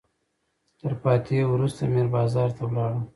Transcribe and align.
تر 0.79 0.91
فاتحې 1.01 1.41
وروسته 1.53 1.81
میر 1.93 2.07
بازار 2.15 2.49
ته 2.57 2.63
لاړم. 2.75 3.03